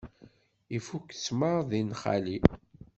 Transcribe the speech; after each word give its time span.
Ifukk 0.77 1.07
ttmeṛ 1.13 1.57
di 1.69 1.81
nnxali. 1.83 2.37